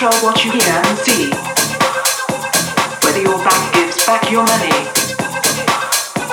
[0.00, 1.28] control what you hear and see.
[3.04, 4.72] Whether your bank gives back your money.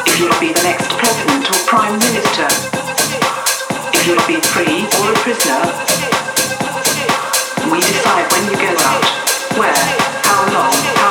[0.08, 2.48] If you'll be the next president or prime minister.
[3.92, 5.60] If you'll be free or a prisoner.
[7.68, 9.04] We decide when you go out,
[9.60, 9.84] where,
[10.24, 11.07] how long, how